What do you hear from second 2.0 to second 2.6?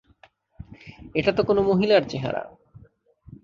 চেহারা।